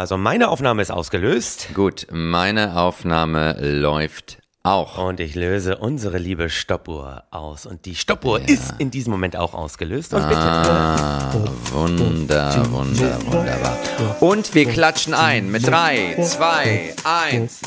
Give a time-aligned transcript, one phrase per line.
[0.00, 1.74] Also meine Aufnahme ist ausgelöst.
[1.74, 4.96] Gut, meine Aufnahme läuft auch.
[4.96, 7.66] Und ich löse unsere liebe Stoppuhr aus.
[7.66, 10.14] Und die Stoppuhr ist in diesem Moment auch ausgelöst.
[10.14, 10.40] Und bitte.
[10.40, 11.34] Ah,
[11.72, 13.76] wunder, wunder, wunderbar.
[14.20, 17.60] Und wir klatschen ein mit 3, 2, 1.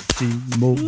[0.58, 0.88] Nur für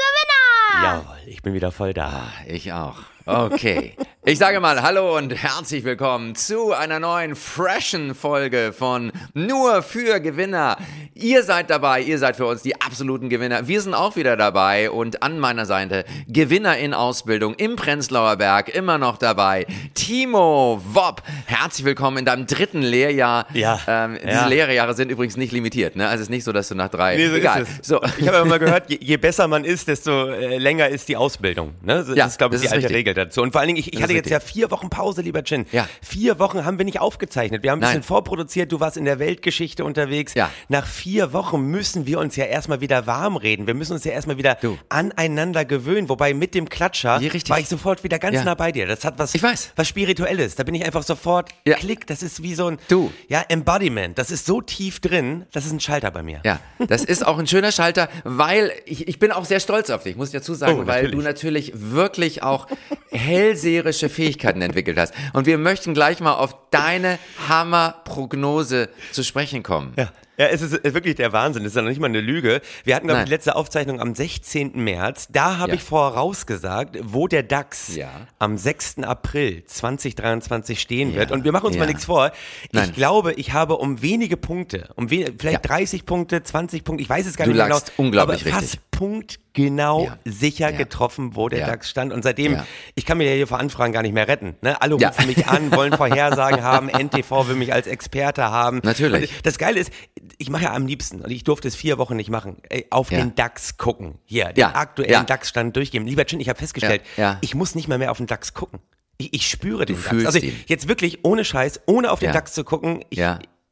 [0.00, 0.82] Gewinner!
[0.82, 2.22] Jawohl, ich bin wieder voll da.
[2.46, 2.96] Ich auch.
[3.32, 3.92] Okay.
[4.24, 10.20] Ich sage mal Hallo und herzlich willkommen zu einer neuen freshen Folge von Nur für
[10.20, 10.76] Gewinner.
[11.14, 13.66] Ihr seid dabei, ihr seid für uns die absoluten Gewinner.
[13.68, 18.68] Wir sind auch wieder dabei und an meiner Seite Gewinner in Ausbildung im Prenzlauer Berg
[18.74, 19.66] immer noch dabei.
[19.94, 23.46] Timo Wopp, herzlich willkommen in deinem dritten Lehrjahr.
[23.54, 24.46] Ja, Ähm, diese ja.
[24.46, 25.96] Lehrjahre sind übrigens nicht limitiert.
[25.96, 26.04] Ne?
[26.06, 27.16] Also es ist nicht so, dass du nach drei.
[27.16, 27.62] Nee, so Egal.
[27.62, 27.86] ist es.
[27.88, 28.00] So.
[28.18, 31.74] Ich habe mal gehört, je, je besser man ist, desto äh, länger ist die Ausbildung.
[31.82, 32.04] Ne?
[32.06, 32.96] Das Ja, ist, glaube ich, die alte richtig.
[32.96, 33.42] Regel dazu.
[33.42, 35.66] Und vor allen Dingen, ich, ich hatte jetzt ja vier Wochen Pause, lieber Chin.
[35.72, 35.86] Ja.
[36.02, 37.62] Vier Wochen haben wir nicht aufgezeichnet.
[37.62, 37.90] Wir haben ein Nein.
[37.90, 38.72] bisschen vorproduziert.
[38.72, 40.34] Du warst in der Weltgeschichte unterwegs.
[40.34, 40.50] Ja.
[40.68, 43.66] Nach vier Wochen müssen wir uns ja erstmal wieder warm reden.
[43.66, 44.78] Wir müssen uns ja erstmal wieder Du.
[44.88, 46.08] aneinander gewöhnen.
[46.08, 48.44] Wobei mit dem Klatscher Ja, war ich sofort wieder ganz Ja.
[48.44, 48.86] nah bei dir.
[48.86, 49.72] Das hat was, Ich weiß.
[49.76, 50.54] was Spirituelles.
[50.54, 51.76] Da bin ich einfach sofort Ja.
[51.76, 52.06] klick.
[52.06, 53.12] Das ist wie so ein Du.
[53.28, 54.16] ja, Embodiment.
[54.18, 55.46] Das ist so tief drin.
[55.52, 56.40] Das ist ein Schalter bei mir.
[56.44, 60.02] Ja, das ist auch ein schöner Schalter, weil ich, ich bin auch sehr stolz auf
[60.04, 62.66] dich, muss ich dazu sagen, Oh, weil du natürlich wirklich auch
[63.10, 65.14] hellseherische Fähigkeiten entwickelt hast.
[65.32, 69.94] Und wir möchten gleich mal auf deine Hammerprognose zu sprechen kommen.
[69.96, 70.12] Ja.
[70.38, 71.64] Ja, es ist wirklich der Wahnsinn.
[71.64, 72.60] Es ist ja noch nicht mal eine Lüge.
[72.84, 73.26] Wir hatten, glaube ich, Nein.
[73.26, 74.72] die letzte Aufzeichnung am 16.
[74.84, 75.26] März.
[75.30, 75.74] Da habe Ja.
[75.76, 78.08] ich vorausgesagt, wo der DAX Ja.
[78.38, 79.02] am 6.
[79.04, 81.32] April 2023 stehen wird.
[81.32, 82.30] Und wir machen uns mal nichts vor.
[82.72, 82.88] Nein.
[82.90, 85.76] Ich glaube, ich habe um wenige Punkte, um we vielleicht Ja.
[85.76, 87.78] 30 Punkte, 20 Punkte, ich weiß es gar Du nicht genau.
[87.96, 88.80] unglaublich aber fast richtig.
[88.90, 90.18] punktgenau Ja.
[90.24, 91.66] sicher getroffen, wo der.
[91.66, 92.12] DAX stand.
[92.12, 92.60] Und seitdem,
[92.94, 94.54] ich kann mir ja hier vor Anfragen gar nicht mehr retten.
[94.62, 94.80] Ne?
[94.80, 98.80] Alle rufen mich an, wollen Vorhersagen haben, NTV will mich als Experte haben.
[98.84, 99.36] Natürlich.
[99.36, 99.92] Und das Geile ist,
[100.38, 102.56] ich mache ja am liebsten, und ich durfte es vier Wochen nicht machen,
[102.90, 103.18] auf Ja.
[103.18, 104.18] den DAX gucken.
[104.24, 104.74] Hier, den Ja.
[104.74, 105.22] aktuellen Ja.
[105.24, 106.06] DAX-Stand durchgehen.
[106.06, 107.02] Lieber Chin, ich habe festgestellt,
[107.40, 108.80] ich muss nicht mal mehr auf den DAX gucken.
[109.18, 110.08] Ich, ich spüre den DAX.
[110.08, 110.58] fühlst Also ihn.
[110.66, 112.32] jetzt wirklich ohne Scheiß, ohne auf den.
[112.32, 113.04] DAX zu gucken.
[113.10, 113.20] Ich,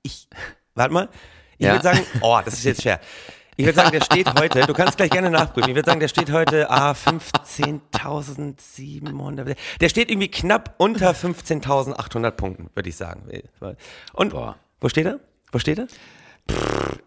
[0.02, 0.28] ich
[0.74, 1.08] warte mal.
[1.58, 3.00] Ich würde sagen, oh, das ist jetzt schwer.
[3.58, 6.08] Ich würde sagen, der steht heute, du kannst gleich gerne nachprüfen, ich würde sagen, der
[6.08, 13.22] steht heute, ah, 15.700, der steht irgendwie knapp unter 15.800 Punkten, würde ich sagen.
[14.12, 14.56] Und, Boah.
[14.80, 15.20] wo steht er?
[15.52, 15.86] Wo steht er?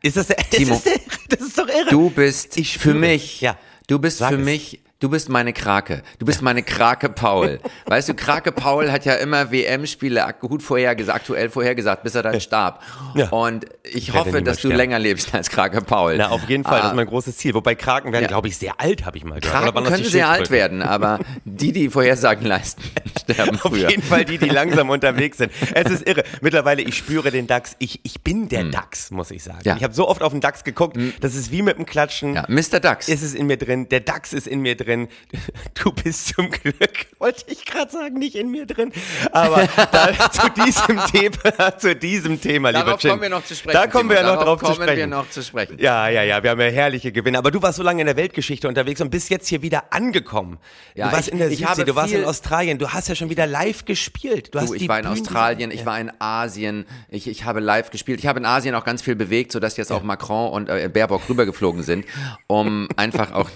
[0.03, 0.75] ist das, Timo.
[0.75, 0.93] ist das,
[1.39, 1.91] das ist doch irre.
[1.91, 3.41] Du bist Ich für mich.
[3.41, 3.57] Ja.
[3.87, 4.45] du bist Sag für es.
[4.45, 6.03] mich, du bist meine Krake.
[6.19, 7.61] Du bist meine Krake Paul.
[7.87, 12.41] Weißt du, Krake Paul hat ja immer WM-Spiele gut vorhergesagt, aktuell vorhergesagt, bis er dann
[12.41, 12.81] starb.
[13.15, 13.29] Ja.
[13.29, 14.77] Und ich werde hoffe, dass du sterben.
[14.77, 16.17] länger lebst als Krake Paul.
[16.17, 16.79] Na, auf jeden Fall.
[16.79, 17.53] Das Ah, ist mein großes Ziel.
[17.53, 18.29] Wobei Kraken werden, Ja.
[18.29, 19.63] glaube ich, sehr alt, habe ich mal gehört.
[19.63, 22.83] Kraken das können sehr alt werden, aber die, die Vorhersagen leisten,
[23.21, 23.91] sterben Auf früher.
[23.91, 25.53] jeden Fall die, die langsam unterwegs sind.
[25.75, 26.25] Es ist irre.
[26.41, 27.77] Mittlerweile, ich spüre den DAX.
[27.79, 29.59] Ich, ich bin der DAX, muss ich sagen.
[29.59, 29.65] Hm.
[29.67, 29.73] Ja.
[29.73, 29.79] Hm.
[29.79, 30.97] Ich habe so oft auf den DAX geguckt.
[31.21, 32.35] Das ist wie mit dem Klatschen.
[32.37, 32.81] Ja, Mr.
[32.81, 33.09] Dax.
[33.09, 34.94] ist es in mir drin, der DAX ist in mir drin.
[35.83, 38.93] Du bist zum Glück, wollte ich gerade sagen, nicht in mir drin.
[39.33, 43.11] Aber da, zu diesem Thema, zu diesem Thema, lieber Darauf Chin.
[43.11, 43.75] kommen wir noch zu sprechen.
[43.75, 44.35] Da kommen wir ja Timo.
[44.37, 44.97] noch drauf zu sprechen.
[44.97, 45.77] wir noch zu sprechen.
[45.79, 47.39] Ja, ja, ja, wir haben ja herrliche Gewinne.
[47.39, 50.59] Aber du warst so lange in der Weltgeschichte unterwegs und bist jetzt hier wieder angekommen.
[50.95, 53.09] Ja, du warst ich- in der ich Südsee, habe du warst in Australien, du hast
[53.09, 54.55] ja schon wieder live gespielt.
[54.55, 57.61] Du hast Du, ich die war in Australien, ich war in Asien, ich, ich habe
[57.61, 58.19] live gespielt.
[58.21, 61.29] Ich habe in Asien auch ganz viel bewegt, sodass jetzt auch Macron und äh, Baerbock
[61.29, 62.05] rübergeflogen sind,
[62.47, 63.51] um einfach auch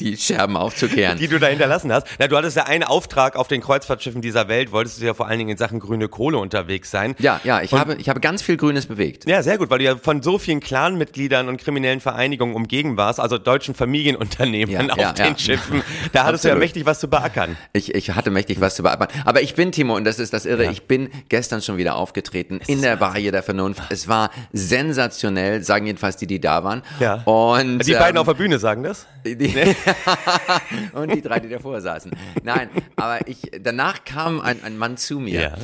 [0.00, 1.18] die Scherben aufzukehren.
[1.18, 2.06] die du da hinterlassen hast.
[2.18, 5.28] Na, du hattest ja einen Auftrag auf den Kreuzfahrtschiffen dieser Welt, wolltest du ja vor
[5.28, 7.14] allen Dingen in Sachen grüne Kohle unterwegs sein.
[7.18, 9.28] ja, ja, ich Und- habe, ich habe ganz viel Grünes bewegt.
[9.28, 13.20] Ja, sehr gut, weil du ja von so vielen Clanmitgliedern und kriminellen Vereinigungen umgeben warst,
[13.20, 15.38] also deutschen Familienunternehmen Ja, auf ja, den ja.
[15.38, 15.82] Schiffen.
[16.12, 17.56] Da hattest du ja mächtig was zu beackern.
[17.72, 19.12] Ich, ich hatte mächtig was zu bearbeiten.
[19.24, 22.60] Aber ich bin, Timo, und das ist das Irre, ich bin gestern schon wieder aufgetreten
[22.66, 23.82] in der Barriere der Vernunft.
[23.90, 26.82] Es war sensationell, sagen jedenfalls die, die da waren.
[27.00, 27.14] Ja.
[27.24, 29.06] Und, Die beiden ähm, auf der Bühne sagen das?
[29.24, 29.36] Die,
[30.92, 32.12] und die drei, die davor saßen.
[32.42, 35.40] Nein, aber ich, danach kam ein, ein Mann zu mir.
[35.40, 35.54] Ja.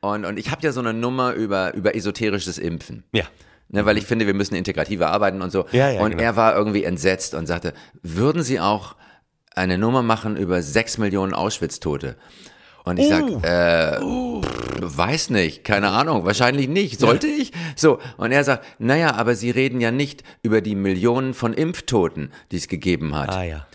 [0.00, 3.04] Und, und ich habe ja so eine Nummer über, über esoterisches Impfen.
[3.12, 3.24] Ja.
[3.68, 5.66] Ne, weil ich finde, wir müssen integrativer arbeiten und so.
[5.72, 6.22] Ja, ja, und genau.
[6.22, 7.72] er war irgendwie entsetzt und sagte,
[8.02, 8.94] würden Sie auch
[9.56, 12.16] eine Nummer machen über sechs Millionen Auschwitz-Tote?
[12.84, 13.40] Und ich Uh.
[13.40, 17.00] sag, äh, pff, weiß nicht, keine Ahnung, wahrscheinlich nicht.
[17.00, 17.50] Sollte ich?
[17.74, 22.30] So, und er sagt, naja, aber Sie reden ja nicht über die Millionen von Impftoten,
[22.52, 23.30] die es gegeben hat.
[23.30, 23.66] Ah ja.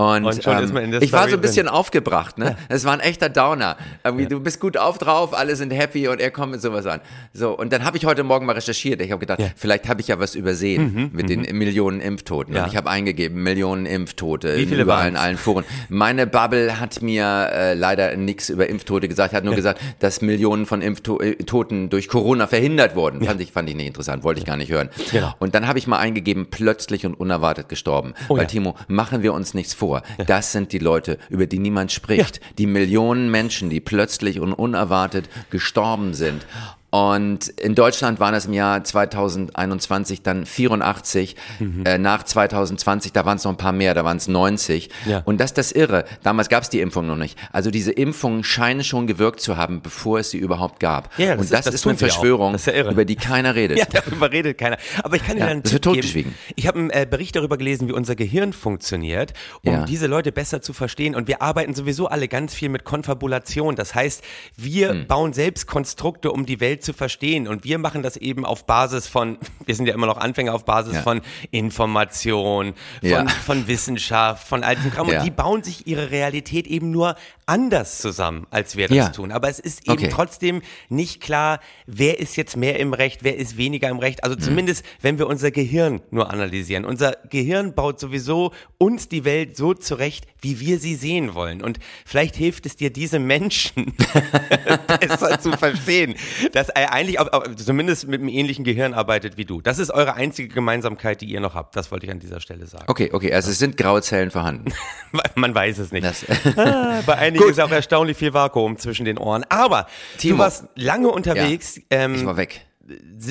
[0.00, 1.74] Und, Und ähm, in ich war so ein bisschen drin.
[1.74, 2.56] aufgebracht, ne?
[2.68, 3.76] Es war ein echter Downer.
[4.04, 7.00] Irgendwie, Du bist gut auf drauf, alle sind happy und er kommt mit sowas an.
[7.34, 9.02] So, und dann habe ich heute Morgen mal recherchiert.
[9.02, 12.52] Ich habe gedacht, vielleicht habe ich ja was übersehen mit den Millionen Impftoten.
[12.52, 12.64] Mhm, Ja.
[12.64, 15.26] Und ich habe eingegeben, Millionen Impftote Wie viele überall in waren's?
[15.26, 15.64] allen Foren.
[15.90, 20.64] Meine Bubble hat mir äh, leider nichts über Impftote gesagt, hat nur gesagt, dass Millionen
[20.64, 23.22] von Impftoten durch Corona verhindert wurden.
[23.24, 24.88] Fand, ich, fand ich nicht interessant, wollte ich gar nicht hören.
[25.10, 25.34] Genau.
[25.38, 28.14] Und dann habe ich mal eingegeben, plötzlich und unerwartet gestorben.
[28.28, 28.44] Weil Oh ja.
[28.44, 29.89] Timo, machen wir uns nichts vor.
[30.26, 32.40] Das sind die Leute, über die niemand spricht.
[32.58, 36.46] Die Millionen Menschen, die plötzlich und unerwartet gestorben sind.
[36.90, 41.84] Und in Deutschland waren es im Jahr 2021 dann 84, Mhm.
[41.86, 44.90] äh, nach 2020, da waren es noch ein paar mehr, da waren es 90.
[45.06, 45.22] Ja.
[45.24, 46.04] Und das ist das Irre.
[46.22, 47.38] Damals gab es die Impfung noch nicht.
[47.52, 51.10] Also diese Impfungen scheinen schon gewirkt zu haben, bevor es sie überhaupt gab.
[51.18, 51.96] Ja, das Und ist- das, das ist eine.
[51.96, 53.78] Verschwörung, Das ist ja über die keiner redet.
[53.80, 54.76] Ja, darüber redet keiner.
[55.02, 56.34] Aber ich kann dir Ja, dann einen das Tipp geben.
[56.56, 59.32] Ich habe einen äh, Bericht darüber gelesen, wie unser Gehirn funktioniert,
[59.64, 61.14] um diese Leute besser zu verstehen.
[61.14, 63.76] Und wir arbeiten sowieso alle ganz viel mit Konfabulation.
[63.76, 64.22] Das heißt,
[64.56, 65.06] wir Hm.
[65.06, 67.46] bauen selbst Konstrukte, um die Welt zu verstehen.
[67.48, 70.64] Und wir machen das eben auf Basis von, wir sind ja immer noch Anfänger, auf
[70.64, 71.02] Basis Ja.
[71.02, 73.26] von Information, von, Ja.
[73.28, 75.08] von Wissenschaft, von diesem Kram.
[75.08, 75.18] Ja.
[75.20, 77.16] Und die bauen sich ihre Realität eben nur
[77.46, 79.08] anders zusammen, als wir das Ja.
[79.08, 79.32] tun.
[79.32, 80.08] Aber es ist eben Okay.
[80.12, 84.18] trotzdem nicht klar, wer ist jetzt mehr im Recht, wer ist weniger im Recht.
[84.18, 84.30] Mhm.
[84.30, 86.84] Also zumindest, wenn wir unser Gehirn nur analysieren.
[86.84, 91.60] Unser Gehirn baut sowieso uns die Welt so zurecht, wie wir sie sehen wollen.
[91.62, 93.94] Und vielleicht hilft es dir, diese Menschen
[95.00, 96.14] besser zu verstehen,
[96.52, 99.60] dass er eigentlich auch, auch zumindest mit einem ähnlichen Gehirn arbeitet wie du.
[99.60, 101.76] Das ist eure einzige Gemeinsamkeit, die ihr noch habt.
[101.76, 102.84] Das wollte ich an dieser Stelle sagen.
[102.88, 104.72] Okay, okay, also es sind graue Zellen vorhanden.
[105.34, 106.04] Man weiß es nicht.
[106.06, 106.24] Das-
[106.56, 109.44] ah, bei einigen ist auch erstaunlich viel Vakuum zwischen den Ohren.
[109.48, 109.86] Aber
[110.18, 110.34] Timo.
[110.36, 111.76] du warst lange unterwegs.
[111.78, 112.66] Ich Ähm, war weg.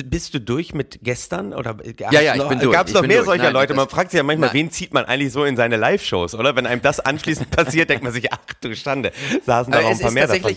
[0.04, 1.52] Bist du durch mit gestern?
[1.52, 1.76] Oder
[2.10, 2.72] Ja, ja, ich bin durch.
[2.72, 3.26] Gab es noch mehr durch.
[3.26, 3.74] solcher Nein, Leute?
[3.74, 4.56] Man fragt sich ja manchmal, Nein.
[4.56, 6.56] wen zieht man eigentlich so in seine Live-Shows, oder?
[6.56, 9.12] Wenn einem das anschließend passiert, denkt man sich, ach du Schande,
[9.44, 10.56] saßen da noch ein es paar mehr davon.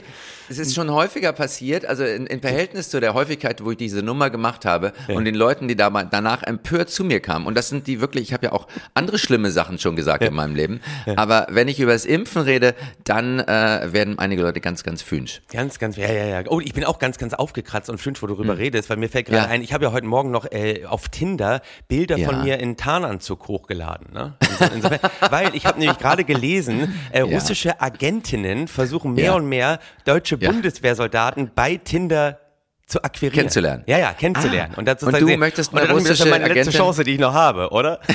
[0.50, 4.04] es ist schon häufiger passiert, also in, in Verhältnis zu der Häufigkeit, wo ich diese
[4.04, 7.46] Nummer gemacht habe und den Leuten, die da mal danach empört zu mir kamen.
[7.46, 10.34] Und das sind die wirklich, ich habe ja auch andere schlimme Sachen schon gesagt in
[10.34, 10.82] meinem Leben.
[11.16, 15.42] Aber wenn ich über das Impfen rede, dann äh, werden einige Leute ganz, ganz fünsch.
[15.52, 16.44] Ganz, ganz, ja, ja, ja.
[16.48, 19.10] Oh, ich bin auch ganz, ganz aufgekratzt und fünf, wo du drüber redest, weil mir
[19.10, 19.38] fällt gerade.
[19.40, 19.50] Ja.
[19.50, 22.28] ein, ich habe ja heute Morgen noch äh, auf Tinder Bilder Ja.
[22.30, 24.14] von mir in Tarnanzug hochgeladen.
[24.14, 24.36] Ne?
[24.42, 25.00] Inso, insofern,
[25.32, 30.38] weil ich habe nämlich gerade gelesen, äh, russische Agentinnen versuchen mehr und mehr deutsche.
[30.38, 32.40] Bundeswehrsoldaten bei Tinder
[32.86, 33.34] zu akquirieren.
[33.36, 33.84] Kennenzulernen.
[33.88, 34.74] Ja, ja, kennenzulernen.
[34.76, 34.78] Ah.
[34.80, 36.44] und, dazu Und sagen du sie- möchtest und eine mir, das ist ja russische meine
[36.46, 36.80] letzte Agentin?
[36.80, 38.00] Chance, die ich noch habe, oder?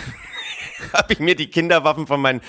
[0.92, 2.40] habe ich mir die Kinderwaffen von meinen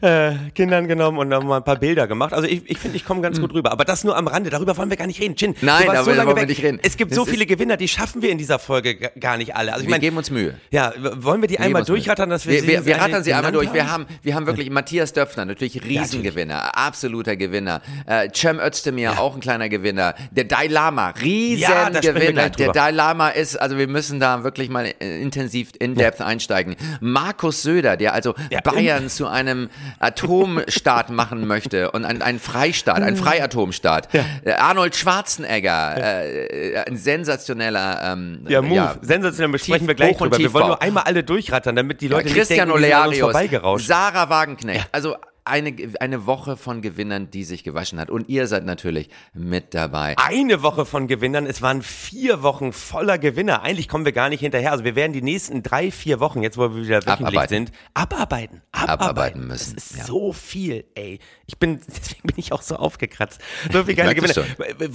[0.00, 2.32] äh, Kindern genommen und dann mal ein paar Bilder gemacht.
[2.32, 3.72] Also ich, ich finde, ich komme ganz gut rüber.
[3.72, 4.50] Aber das nur am Rande.
[4.50, 5.36] Darüber wollen wir gar nicht reden.
[5.36, 5.54] Chin.
[5.60, 6.78] Nein, aber so wollen wir nicht reden.
[6.82, 9.72] Es gibt Das so viele Gewinner, die schaffen wir in dieser Folge gar nicht alle.
[9.72, 10.54] Also ich Wir meine, geben uns Mühe.
[10.70, 13.32] ja, wollen wir die Wir einmal durchrattern, dass wir wir, sie wir, wir rattern sie
[13.34, 13.72] einmal durch.
[13.72, 17.80] Wir haben, wir haben wirklich Matthias Döpfner, natürlich Riesengewinner, absoluter Gewinner.
[18.06, 20.14] Äh, Cem Özdemir, auch ein kleiner Gewinner.
[20.30, 22.32] Der Dalai Lama, Ja, Riesengewinner.
[22.32, 22.72] gleich der.
[22.72, 26.76] Dalai Lama ist, also wir müssen da wirklich mal äh, intensiv in Depth einsteigen.
[27.00, 29.68] Markus Söder, der also Ja, Bayern zu einem
[29.98, 34.08] Atomstaat machen möchte und ein, ein Freistaat, ein Freiatomstaat.
[34.44, 38.98] Äh, Arnold Schwarzenegger, äh, ein sensationeller ähm, Ja, Move.
[39.02, 40.38] Sensationell besprechen Tief- wir gleich drüber.
[40.38, 43.86] Wir wollen nur einmal alle durchrattern, damit die Leute ja, Christian nicht denken, Olearius.
[43.86, 44.88] Sarah Wagenknecht.
[44.92, 48.10] Also eine, eine Woche von Gewinnern, die sich gewaschen hat.
[48.10, 50.14] Und ihr seid natürlich mit dabei.
[50.16, 51.46] eine Woche von Gewinnern.
[51.46, 53.62] Es waren vier Wochen voller Gewinner.
[53.62, 54.72] Eigentlich kommen wir gar nicht hinterher.
[54.72, 57.48] Also wir werden die nächsten drei, vier Wochen, jetzt wo wir wieder wöchentlich Abarbeiten.
[57.66, 58.62] sind, abarbeiten.
[58.72, 60.04] Abarbeiten, Abarbeiten müssen, Das ist ja.
[60.04, 61.18] so viel, ey.
[61.46, 63.40] Ich bin, deswegen bin ich auch so aufgekratzt.
[63.70, 64.34] So viel geile Gewinner.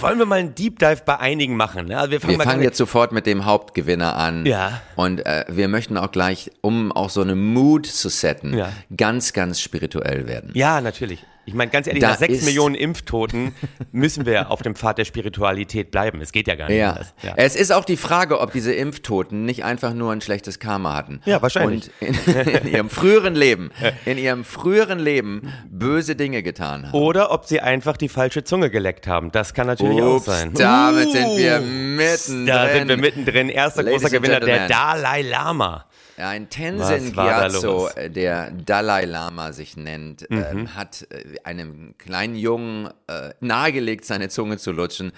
[0.00, 1.86] Wollen wir mal einen Deep Dive bei einigen machen?
[1.86, 1.96] Ne?
[1.98, 4.46] Also wir fangen, Wir fangen jetzt sofort mit dem Hauptgewinner an.
[4.46, 4.80] Ja.
[4.96, 8.72] Und äh, wir möchten auch gleich, um auch so eine Mood zu setten, Ja.
[8.96, 10.39] ganz, ganz spirituell werden.
[10.54, 11.24] Ja, natürlich.
[11.46, 13.54] Ich meine, ganz ehrlich, Da nach sechs Millionen Impftoten
[13.90, 16.20] müssen wir auf dem Pfad der Spiritualität bleiben.
[16.20, 16.90] Es geht ja gar nicht Ja.
[16.90, 17.14] anders.
[17.22, 17.32] Ja.
[17.36, 21.20] es ist auch die Frage, ob diese Impftoten nicht einfach nur ein schlechtes Karma hatten.
[21.24, 21.90] Ja, wahrscheinlich.
[22.00, 23.70] Und in, in ihrem früheren Leben,
[24.04, 26.92] in ihrem früheren Leben böse Dinge getan haben.
[26.96, 29.32] Oder ob sie einfach die falsche Zunge geleckt haben.
[29.32, 30.52] Das kann natürlich auch Ups, sein.
[30.54, 32.46] damit sind wir mittendrin.
[32.46, 33.48] Da sind wir mittendrin.
[33.48, 34.68] Erster Ladies großer Gewinner, der.
[34.68, 35.86] Dalai Lama.
[36.20, 40.44] Ein Tenzin Gyatso, äh, der Dalai Lama sich nennt, Mhm.
[40.50, 45.12] ähm, hat äh, einem kleinen Jungen äh, nahegelegt, seine Zunge zu lutschen.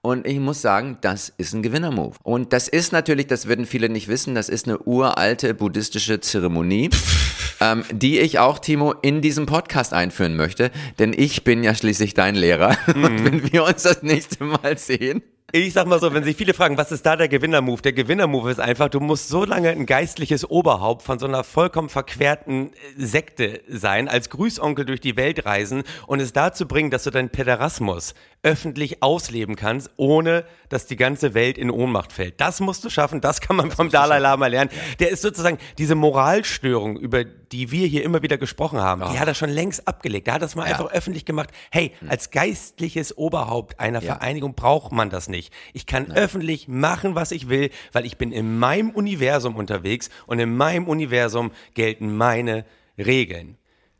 [0.00, 2.16] Und ich muss sagen, das ist ein Gewinnermove.
[2.22, 6.90] Und das ist natürlich, das würden viele nicht wissen, das ist eine uralte buddhistische Zeremonie,
[7.60, 10.70] ähm, die ich auch, Timo, in diesem Podcast einführen möchte.
[10.98, 12.76] Denn ich bin ja schließlich dein Lehrer.
[12.94, 13.04] Mhm.
[13.04, 16.52] Und wenn wir uns das nächste Mal sehen, Ich sag mal so, wenn sich viele
[16.52, 17.80] fragen, was ist da der Gewinnermove?
[17.80, 21.88] Der Gewinnermove ist einfach, du musst so lange ein geistliches Oberhaupt von so einer vollkommen
[21.88, 27.04] verquerten äh, Sekte sein, als Grüßonkel durch die Welt reisen und es dazu bringen, dass
[27.04, 28.12] du deinen Pederasmus
[28.42, 32.42] öffentlich ausleben kannst, ohne dass die ganze Welt in Ohnmacht fällt.
[32.42, 34.70] Das musst du schaffen, das kann man das vom Dalai Lama lernen.
[34.98, 39.10] Der ist sozusagen diese Moralstörung, über die wir hier immer wieder gesprochen haben, oh.
[39.10, 40.26] die hat er schon längst abgelegt.
[40.26, 40.72] Der hat das mal ja.
[40.72, 41.48] einfach öffentlich gemacht.
[41.70, 42.10] Hey, hm.
[42.10, 44.14] als geistliches Oberhaupt einer ja.
[44.14, 45.52] Vereinigung braucht man das nicht nicht.
[45.72, 46.16] Ich kann Nein.
[46.16, 50.86] öffentlich machen, was ich will, weil ich bin in meinem Universum unterwegs und in meinem
[50.86, 52.64] Universum gelten meine
[52.98, 53.56] Regeln.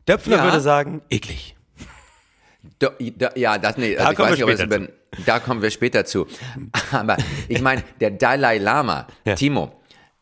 [0.07, 0.43] Döpfner ja.
[0.43, 1.55] würde sagen, eklig.
[2.79, 4.87] Da, da, ja, das, nee, also da, kommen nicht, über,
[5.25, 6.27] da kommen wir später zu.
[6.91, 7.15] Aber
[7.47, 9.35] ich meine, der Dalai Lama, ja.
[9.35, 9.78] Timo,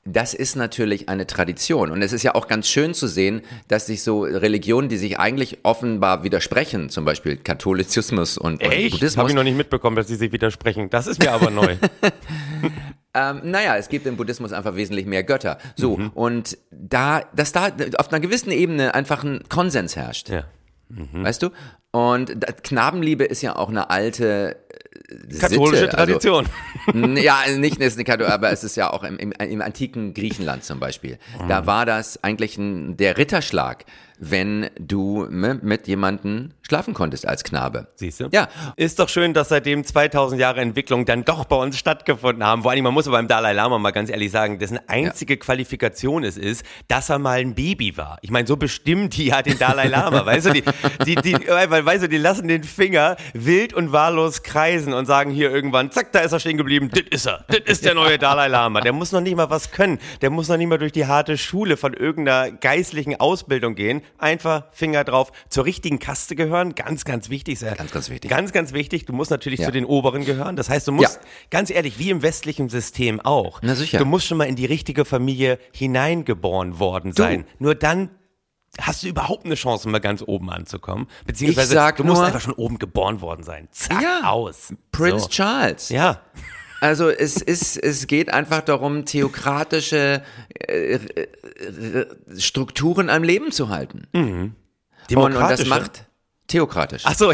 [0.08, 1.92] das ist natürlich eine Tradition.
[1.92, 5.20] Und es ist ja auch ganz schön zu sehen, dass sich so Religionen, die sich
[5.20, 8.92] eigentlich offenbar widersprechen, zum Beispiel Katholizismus und, und Echt?
[8.92, 9.18] Buddhismus.
[9.18, 10.90] Habe ich noch nicht mitbekommen, dass sie sich widersprechen.
[10.90, 11.76] Das ist mir aber neu.
[13.14, 15.58] ähm, naja, es gibt im Buddhismus einfach wesentlich mehr Götter.
[15.76, 16.10] So, mhm.
[16.14, 20.30] und da, dass da auf einer gewissen Ebene einfach ein Konsens herrscht.
[20.30, 20.46] Ja.
[20.90, 21.24] Mhm.
[21.24, 21.50] Weißt du?
[21.92, 24.58] Und Knabenliebe ist ja auch eine alte
[25.40, 25.98] Katholische Sitte.
[25.98, 26.46] Also, Tradition.
[26.88, 30.64] Also, ja, nicht eine Katholische, aber es ist ja auch im, im, im antiken Griechenland
[30.64, 31.18] zum Beispiel.
[31.48, 33.86] Da war das eigentlich ein, der Ritterschlag
[34.20, 37.88] wenn du mit jemandem schlafen konntest als Knabe.
[37.96, 38.30] Siehst du?
[38.32, 38.50] Ja.
[38.76, 42.64] Ist doch schön, dass seitdem 2000 Jahre Entwicklung dann doch bei uns stattgefunden haben.
[42.64, 45.40] Vor allem, man muss aber beim Dalai Lama mal ganz ehrlich sagen, dessen einzige ja.
[45.40, 48.18] Qualifikation es ist, dass er mal ein Baby war.
[48.22, 50.64] Ich meine, so bestimmt die hat den Dalai Lama, weißt du, die,
[51.06, 55.32] die, die, weil, weißt du, die lassen den Finger wild und wahllos kreisen und sagen
[55.32, 58.18] hier irgendwann, zack, da ist er stehen geblieben, das ist er, das ist der neue
[58.18, 58.82] Dalai Lama.
[58.82, 61.38] Der muss noch nicht mal was können, der muss noch nicht mal durch die harte
[61.38, 67.30] Schule von irgendeiner geistlichen Ausbildung gehen einfach Finger drauf, zur richtigen Kaste gehören, ganz, ganz
[67.30, 67.60] wichtig.
[67.60, 68.30] Sehr, ganz, ganz wichtig.
[68.30, 69.06] Ganz, ganz wichtig.
[69.06, 69.66] Du musst natürlich ja.
[69.66, 70.56] zu den Oberen gehören.
[70.56, 71.22] Das heißt, du musst, ja.
[71.50, 73.98] ganz ehrlich, wie im westlichen System auch, Na sicher.
[73.98, 77.46] du musst schon mal in die richtige Familie hineingeboren worden sein.
[77.58, 77.66] Du.
[77.66, 78.10] Nur dann
[78.80, 81.08] hast du überhaupt eine Chance, mal ganz oben anzukommen.
[81.26, 83.68] Beziehungsweise du musst einfach schon oben geboren worden sein.
[83.72, 84.74] Zack, ja, aus.
[84.92, 85.30] Prince so.
[85.30, 85.90] Charles.
[85.90, 86.22] Ja.
[86.80, 90.22] Also es ist, es geht einfach darum, theokratische
[90.68, 92.06] äh, äh,
[92.38, 94.08] Strukturen am Leben zu halten.
[94.14, 94.56] Mhm.
[95.12, 96.06] Und, und das macht
[96.48, 97.04] theokratisch.
[97.06, 97.34] Ach so,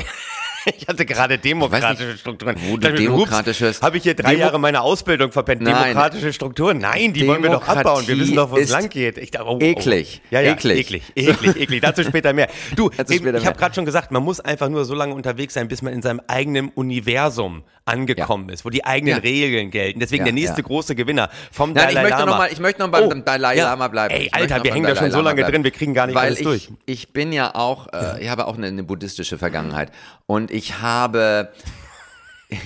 [0.78, 2.56] ich hatte gerade demokratische nicht, Strukturen.
[2.68, 3.82] Wo du demokratisches.
[3.82, 5.62] Habe ich hier drei Demo Jahre meine Ausbildung verpennt?
[5.62, 5.74] Nein.
[5.74, 6.78] Demokratische Strukturen?
[6.78, 8.08] Nein, die Demokratie wollen wir doch abbauen.
[8.08, 9.18] Wir wissen doch, wo es lang geht.
[9.18, 9.60] Ich oh, oh.
[9.60, 10.22] eklig.
[10.30, 10.80] Ja, ja, eklig.
[10.80, 11.82] Eklig, eklig, eklig.
[11.82, 12.48] Dazu später mehr.
[12.76, 15.68] Du, eben, ich habe gerade schon gesagt, man muss einfach nur so lange unterwegs sein,
[15.68, 18.54] bis man in seinem eigenen Universum angekommen ja.
[18.54, 19.22] ist, wo die eigenen ja.
[19.22, 20.00] Regeln gelten.
[20.00, 22.32] Deswegen der nächste große Gewinner vom Nein, Dalai ich möchte Lama.
[22.32, 24.14] Noch mal, ich möchte noch beim oh, Dalai Lama bleiben.
[24.14, 26.42] Ey, Alter, wir hängen da schon so lange drin, wir kriegen gar nicht Weil alles
[26.42, 26.70] durch.
[26.86, 29.92] Ich bin ja auch, äh, ich habe auch eine, eine buddhistische Vergangenheit
[30.26, 31.50] und ich habe,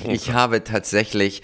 [0.07, 1.41] ich habe tatsächlich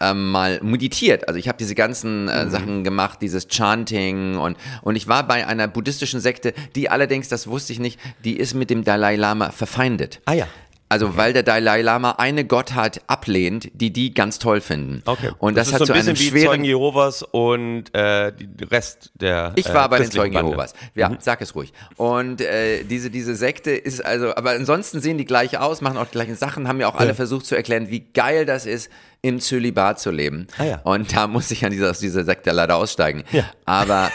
[0.00, 1.26] ähm, mal meditiert.
[1.26, 2.50] Also ich habe diese ganzen äh, mhm.
[2.50, 7.46] Sachen gemacht, dieses Chanting und und ich war bei einer buddhistischen Sekte, die allerdings, das
[7.46, 10.20] wusste ich nicht, die ist mit dem Dalai Lama verfeindet.
[10.26, 10.48] Ah ja.
[10.88, 11.16] Also okay.
[11.16, 15.02] weil der Dalai Lama eine Gottheit ablehnt, die die ganz toll finden.
[15.04, 15.32] Okay.
[15.38, 19.52] Und das, das hat so ein bisschen wie Zeugen Jehovas und äh, die Rest der.
[19.56, 20.50] Ich war äh, bei den Zeugen Bande.
[20.52, 20.74] Jehovas.
[20.94, 21.16] Ja, mhm.
[21.18, 21.72] sag es ruhig.
[21.96, 26.06] Und äh, diese diese Sekte ist also, aber ansonsten sehen die gleich aus, machen auch
[26.06, 27.14] die gleichen Sachen, haben ja auch alle ja.
[27.14, 28.88] versucht zu erklären, wie geil das ist,
[29.22, 30.46] im Zölibat zu leben.
[30.56, 30.80] Ah, ja.
[30.84, 33.24] Und da muss ich an dieser aus dieser Sekte leider aussteigen.
[33.32, 33.44] Ja.
[33.64, 34.10] Aber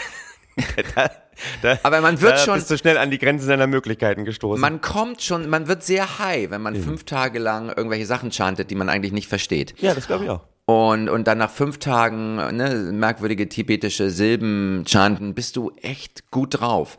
[1.62, 2.54] Da, aber man wird schon.
[2.54, 4.60] Bist du schnell an die Grenzen seiner Möglichkeiten gestoßen.
[4.60, 6.82] Man kommt schon, man wird sehr high, wenn man mhm.
[6.82, 9.74] fünf Tage lang irgendwelche Sachen chantet, die man eigentlich nicht versteht.
[9.78, 10.40] Ja, das glaube ich auch.
[10.64, 16.60] Und, und dann nach fünf Tagen ne, merkwürdige tibetische Silben chanten, bist du echt gut
[16.60, 16.98] drauf.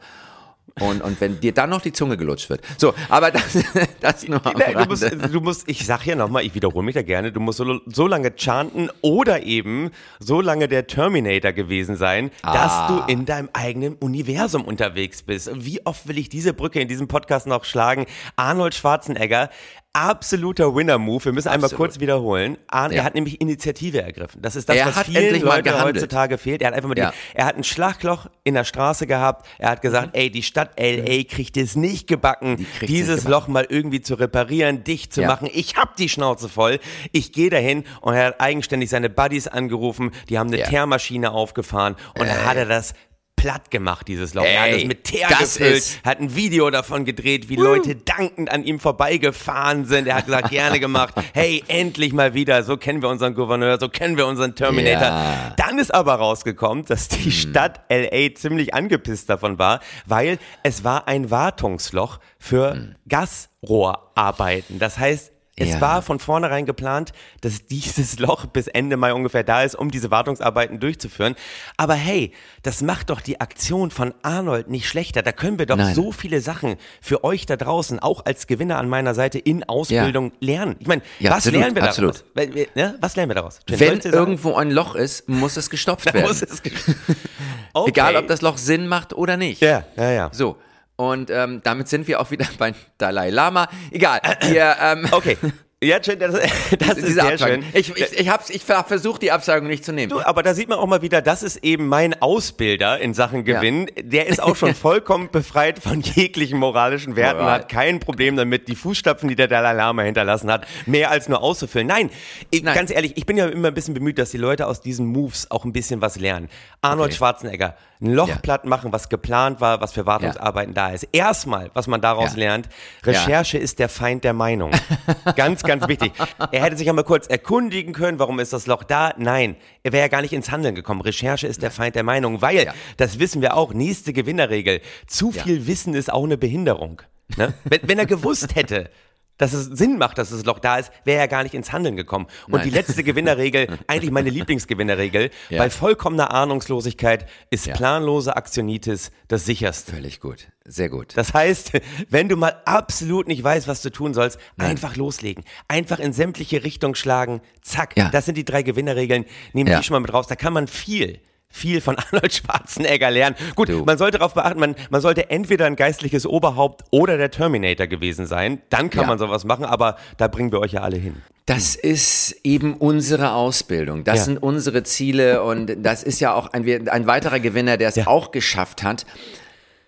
[0.80, 2.62] Und, und wenn dir dann noch die Zunge gelutscht wird.
[2.78, 3.60] So, aber das,
[4.00, 5.04] das nur am Nein, du, musst,
[5.34, 8.08] du musst, ich sag hier nochmal, ich wiederhole mich da gerne, du musst so, so
[8.08, 12.54] lange chanten oder eben so lange der Terminator gewesen sein, ah.
[12.54, 15.52] dass du in deinem eigenen Universum unterwegs bist.
[15.54, 18.08] Wie oft will ich diese Brücke in diesem Podcast noch schlagen?
[18.36, 19.50] Arnold Schwarzenegger
[19.94, 21.26] absoluter Winner-Move.
[21.26, 21.72] Wir müssen Absolut.
[21.72, 22.58] einmal kurz wiederholen.
[22.68, 23.02] Arne, ja.
[23.02, 24.42] Er hat nämlich Initiative ergriffen.
[24.42, 26.62] Das ist das, er was vielen Leuten heutzutage fehlt.
[26.64, 27.12] Er hat einfach mal ja.
[27.12, 29.48] die, er hat ein Schlagloch in der Straße gehabt.
[29.60, 30.20] Er hat gesagt, mhm.
[30.20, 33.32] ey, die Stadt LA kriegt es nicht gebacken, die dieses gebacken.
[33.32, 35.28] Loch mal irgendwie zu reparieren, dicht zu ja.
[35.28, 35.48] machen.
[35.54, 36.80] Ich hab die Schnauze voll.
[37.12, 40.12] Ich gehe dahin und er hat eigenständig seine Buddies angerufen.
[40.30, 42.30] Die haben eine Teermaschine aufgefahren und äh.
[42.30, 42.96] dann hat er das
[43.36, 44.46] platt gemacht, dieses Loch.
[44.46, 47.56] Ey, er hat es mit Teer gefüllt, hat ein Video davon gedreht, wie.
[47.56, 50.08] Leute dankend an ihm vorbeigefahren sind.
[50.08, 51.14] Er hat gesagt, gerne gemacht.
[51.34, 52.64] Hey, endlich mal wieder.
[52.64, 55.08] So kennen wir unseren Gouverneur, so kennen wir unseren Terminator.
[55.08, 55.54] Ja.
[55.58, 57.32] Dann ist aber rausgekommen, dass die hm.
[57.32, 62.96] Stadt LA ziemlich angepisst davon war, weil es war ein Wartungsloch für hm.
[63.10, 64.80] Gasrohrarbeiten.
[64.80, 65.82] Das heißt, Es Ja.
[65.82, 70.10] war von vornherein geplant, dass dieses Loch bis Ende Mai ungefähr da ist, um diese
[70.10, 71.36] Wartungsarbeiten durchzuführen.
[71.78, 72.32] Aber hey,
[72.64, 75.22] das macht doch die Aktion von Arnold nicht schlechter.
[75.22, 75.94] Da können wir doch Nein.
[75.94, 80.32] so viele Sachen für euch da draußen, auch als Gewinner an meiner Seite in Ausbildung
[80.40, 80.76] lernen.
[80.80, 82.24] Ich meine, Ja, was absolut, lernen wir absolut.
[82.34, 82.68] daraus?
[82.76, 82.96] Ne?
[83.00, 83.60] Was lernen wir daraus?
[83.70, 86.32] Soll Wenn irgendwo ein Loch ist, muss es gestopft werden.
[86.32, 86.42] es
[87.74, 87.90] okay.
[87.90, 89.62] Egal, ob das Loch Sinn macht oder nicht.
[89.62, 90.30] Ja, ja, ja.
[90.32, 90.58] So.
[90.96, 93.68] Und ähm, damit sind wir auch wieder bei Dalai Lama.
[93.92, 94.22] Egal.
[94.42, 95.38] Wir, ähm, Okay.
[95.84, 96.34] Ja, schön, das,
[96.80, 97.62] das ist sehr Absagung.
[97.62, 97.66] schön.
[97.74, 100.10] Ich, ich, ich habe ich hab versucht, die Absagung nicht zu nehmen.
[100.10, 103.44] Du, aber da sieht man auch mal wieder, das ist eben mein Ausbilder in Sachen
[103.44, 103.90] Gewinn.
[104.02, 107.54] Der ist auch schon vollkommen befreit von jeglichen moralischen Werten, Moral.
[107.54, 111.42] hat kein Problem damit, die Fußstapfen, die der Dalai Lama hinterlassen hat, mehr als nur
[111.42, 111.88] auszufüllen.
[111.88, 112.10] Nein,
[112.50, 112.76] ich, Nein.
[112.76, 115.50] ganz ehrlich, ich bin ja immer ein bisschen bemüht, dass die Leute aus diesen Moves
[115.52, 116.50] auch ein bisschen was lernen.
[116.82, 117.18] Arnold Okay.
[117.18, 118.36] Schwarzenegger, ein Loch Ja.
[118.38, 121.08] platt machen, was geplant war, was für Wartungsarbeiten da ist.
[121.12, 122.40] Erstmal, was man daraus Ja.
[122.40, 122.70] lernt,
[123.04, 124.72] Recherche ist der Feind der Meinung.
[125.36, 126.12] ganz, ganz wichtig.
[126.52, 129.14] Er hätte sich ja mal kurz erkundigen können, warum ist das Loch da?
[129.18, 131.02] Nein, er wäre ja gar nicht ins Handeln gekommen.
[131.02, 132.74] Recherche ist der Feind der Meinung, weil, Ja.
[132.98, 135.44] das wissen wir auch, nächste Gewinnerregel, zu Ja.
[135.44, 137.02] viel Wissen ist auch eine Behinderung.
[137.38, 137.54] Ne?
[137.64, 138.90] wenn, wenn er gewusst hätte,
[139.38, 141.96] dass es Sinn macht, dass das Loch da ist, wäre er gar nicht ins Handeln
[141.96, 142.28] gekommen.
[142.46, 142.64] Und Nein.
[142.64, 145.58] die letzte Gewinnerregel, eigentlich meine Lieblingsgewinnerregel, Ja.
[145.58, 147.76] bei vollkommener Ahnungslosigkeit ist Ja.
[147.76, 149.92] planlose Aktionitis das sicherste.
[149.94, 150.48] Völlig gut.
[150.66, 151.14] Sehr gut.
[151.18, 151.72] Das heißt,
[152.10, 155.44] wenn du mal absolut nicht weißt, was du tun sollst, einfach loslegen.
[155.68, 157.42] Einfach in sämtliche Richtungen schlagen.
[157.62, 157.98] Zack.
[157.98, 158.10] Ja.
[158.10, 159.26] Das sind die drei Gewinnerregeln.
[159.54, 159.80] Nehmen Ja.
[159.80, 160.28] die schon mal mit raus.
[160.28, 161.20] Da kann man viel,
[161.56, 163.36] viel von Arnold Schwarzenegger lernen.
[163.56, 163.84] Gut, Du.
[163.86, 168.26] man sollte darauf beachten, man, man sollte entweder ein geistliches Oberhaupt oder der Terminator gewesen
[168.26, 168.62] sein.
[168.70, 169.08] Dann kann Ja.
[169.08, 171.22] man sowas machen, aber da bringen wir euch ja alle hin.
[171.46, 174.04] Das ist eben unsere Ausbildung.
[174.04, 174.24] Das Ja.
[174.24, 178.08] sind unsere Ziele und das ist ja auch ein, ein weiterer Gewinner, der es Ja.
[178.08, 179.06] auch geschafft hat.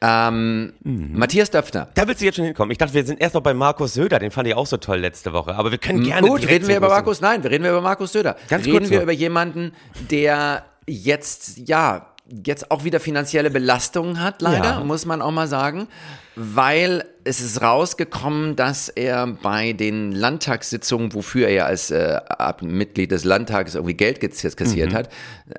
[0.02, 1.88] Ähm, Matthias Döpfner.
[1.96, 2.70] Da willst du jetzt schon hinkommen.
[2.72, 4.20] Ich dachte, wir sind erst noch bei Markus Söder.
[4.20, 5.56] Den fand ich auch so toll letzte Woche.
[5.56, 7.22] Aber wir können gerne Gut, reden wir über Markus?
[7.22, 8.36] Nein, wir reden wir über Markus Söder.
[8.50, 9.04] Ganz reden wir nur.
[9.04, 9.72] über jemanden,
[10.12, 12.08] der jetzt, ja,
[12.46, 14.84] jetzt auch wieder finanzielle Belastungen hat, leider, Ja.
[14.84, 15.88] muss man auch mal sagen,
[16.36, 22.20] weil es ist rausgekommen, dass er bei den Landtagssitzungen, wofür er als äh,
[22.62, 24.20] Mitglied des Landtages irgendwie Geld
[24.58, 24.96] kassiert Mhm.
[24.96, 25.10] hat,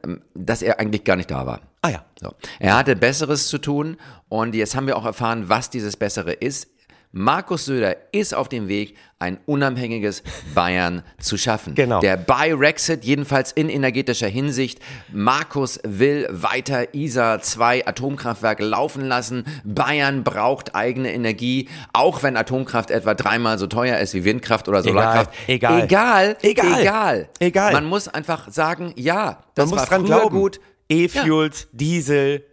[0.04, 1.60] ähm, dass er eigentlich gar nicht da war.
[1.82, 2.04] Ah ja.
[2.20, 2.32] So.
[2.58, 3.96] Er hatte Besseres zu tun
[4.28, 6.68] und jetzt haben wir auch erfahren, was dieses Bessere ist.
[7.12, 10.22] Markus Söder ist auf dem Weg, ein unabhängiges
[10.54, 11.74] Bayern zu schaffen.
[11.74, 12.00] Genau.
[12.00, 14.80] Der By-Rexit, jedenfalls in energetischer Hinsicht.
[15.10, 19.44] Markus will weiter ISA 2 Atomkraftwerke laufen lassen.
[19.64, 24.82] Bayern braucht eigene Energie, auch wenn Atomkraft etwa dreimal so teuer ist wie Windkraft oder
[24.82, 25.30] Solarkraft.
[25.46, 25.84] egal.
[25.84, 26.36] Egal.
[26.42, 26.80] Egal.
[26.80, 27.28] Egal.
[27.38, 27.72] Egal.
[27.72, 30.36] Man muss einfach sagen, ja, das Man muss war dran glauben.
[30.36, 30.60] gut.
[30.88, 32.44] E-Fuels, Diesel,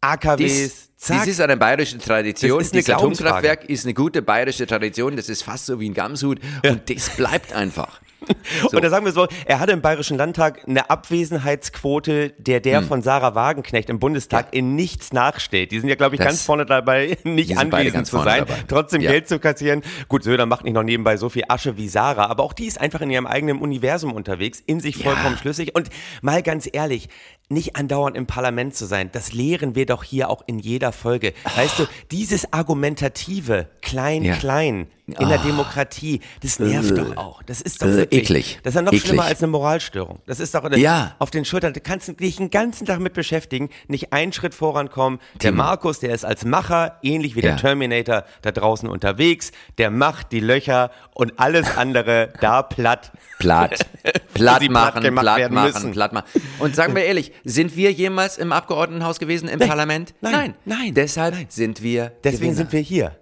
[0.00, 1.24] AKWs, Dies, zack.
[1.24, 2.58] dies ist eine bayerische Tradition.
[2.58, 3.30] Das ist eine Dieses Glaubensfrage.
[3.30, 5.16] Atomkraftwerk ist eine gute bayerische Tradition.
[5.16, 6.38] Das ist fast so wie ein Gamshut.
[6.64, 8.00] Und das bleibt einfach.
[8.72, 13.00] Und da sagen wir so, er hatte im Bayerischen Landtag eine Abwesenheitsquote, der der von
[13.00, 14.52] Sarah Wagenknecht im Bundestag Hm.
[14.52, 14.58] Ja.
[14.58, 15.70] in nichts nachsteht.
[15.70, 18.60] Die sind ja, glaube ich, Das- ganz vorne dabei, nicht anwesend zu sein, dabei.
[18.66, 19.12] trotzdem Ja.
[19.12, 19.82] Geld zu kassieren.
[20.08, 22.80] Gut, Söder macht nicht noch nebenbei so viel Asche wie Sarah, aber auch die ist
[22.80, 25.74] einfach in ihrem eigenen Universum unterwegs, in sich vollkommen schlüssig.
[25.76, 25.88] Und
[26.20, 27.08] mal ganz ehrlich,
[27.50, 31.32] nicht andauernd im Parlament zu sein, das lehren wir doch hier auch in jeder Folge.
[31.56, 34.34] Weißt du, dieses argumentative, klein, Ja.
[34.36, 37.42] klein in der Demokratie, das nervt doch auch.
[37.44, 38.58] Das ist doch Äh, wirklich, eklig.
[38.62, 39.06] Das ist ja noch Eklig.
[39.06, 40.18] schlimmer als eine Moralstörung.
[40.26, 41.14] Das ist doch eine, Ja.
[41.18, 41.72] auf den Schultern.
[41.72, 45.18] Du kannst dich den ganzen Tag mit beschäftigen, nicht einen Schritt vorankommen.
[45.42, 45.62] Der Timo.
[45.62, 47.52] Markus, der ist als Macher, ähnlich wie Ja.
[47.52, 49.52] der Terminator, da draußen unterwegs.
[49.78, 53.10] Der macht die Löcher und alles andere da platt.
[53.38, 53.78] Platt.
[54.38, 55.92] Platt Sie machen, platt platt werden machen, müssen.
[55.92, 56.26] platt machen.
[56.58, 60.14] Und sagen wir ehrlich, sind wir jemals im Abgeordnetenhaus gewesen, im Parlament?
[60.20, 61.46] nein, nein, Deshalb nein.
[61.48, 62.54] sind wir Deswegen Gewinner.
[62.56, 63.16] sind wir hier.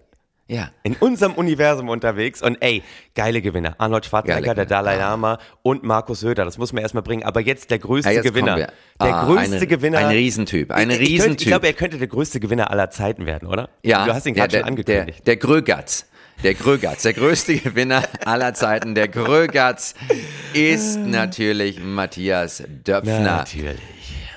[0.49, 0.71] Ja.
[0.85, 2.85] In unserem Universum unterwegs und ey,
[3.17, 3.75] geile Gewinner.
[3.79, 4.65] Arnold Schwarzenegger, der.
[4.65, 6.45] Dalai Lama und Markus Söder.
[6.45, 7.25] Das muss man erstmal bringen.
[7.25, 8.55] Aber jetzt der größte Ja, jetzt Gewinner.
[8.57, 9.99] Der Ah, größte eine- Gewinner.
[9.99, 11.41] ein Riesentyp, ein Ich- ich, Riesentyp.
[11.41, 13.71] Ich glaube, er könnte der größte Gewinner aller Zeiten werden, oder?
[13.83, 15.19] Ja, Du hast ihn gerade schon angekündigt.
[15.27, 16.07] Der, der Grögatz.
[16.43, 19.95] Der Grögatz, der größte Gewinner aller Zeiten, der Grögatz
[20.53, 23.21] ist natürlich Matthias Döpfner.
[23.21, 23.81] Natürlich.